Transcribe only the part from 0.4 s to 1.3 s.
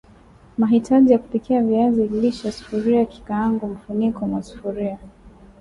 Mahitaji ya